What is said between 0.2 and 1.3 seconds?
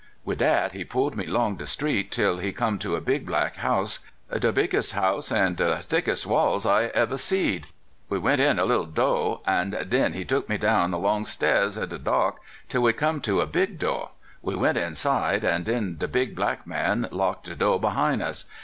Wid dat, he pulled me